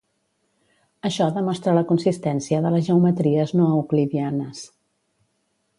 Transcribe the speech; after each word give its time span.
Això 1.09 1.27
demostra 1.35 1.75
la 1.79 1.83
consistència 1.91 2.61
de 2.67 2.73
les 2.77 2.85
geometries 2.89 3.55
no 3.61 3.69
euclidianes. 3.77 4.65